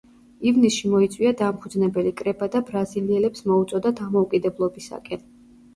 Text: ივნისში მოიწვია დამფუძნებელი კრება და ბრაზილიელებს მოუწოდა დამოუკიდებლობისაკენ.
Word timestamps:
ივნისში 0.51 0.89
მოიწვია 0.93 1.33
დამფუძნებელი 1.41 2.15
კრება 2.23 2.49
და 2.57 2.63
ბრაზილიელებს 2.71 3.47
მოუწოდა 3.53 3.95
დამოუკიდებლობისაკენ. 4.03 5.29